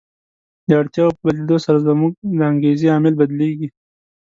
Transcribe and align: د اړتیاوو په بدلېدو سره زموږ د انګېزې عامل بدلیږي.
د 0.67 0.69
اړتیاوو 0.81 1.15
په 1.17 1.21
بدلېدو 1.25 1.57
سره 1.65 1.77
زموږ 1.87 2.11
د 2.37 2.39
انګېزې 2.51 2.87
عامل 2.93 3.13
بدلیږي. 3.21 3.67